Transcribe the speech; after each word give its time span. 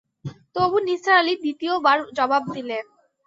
তবু 0.55 0.77
নিসার 0.87 1.15
আলি 1.19 1.33
দ্বিতীয় 1.35 1.73
বার 1.85 1.97
জবাব 2.17 2.43
দিলেন। 2.55 2.85